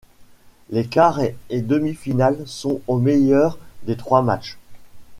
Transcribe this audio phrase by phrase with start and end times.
[0.71, 4.57] Les quarts et demi-finales sont au meilleur des trois matchs.